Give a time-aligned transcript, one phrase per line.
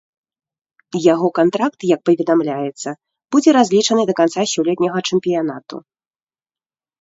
[1.13, 2.89] Яго кантракт, як паведамляецца,
[3.35, 5.75] будзе разлічаны да канца сёлетняга чэмпіянату.